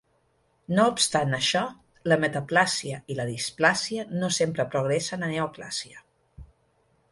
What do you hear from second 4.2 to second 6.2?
no sempre progressen a neoplàsia.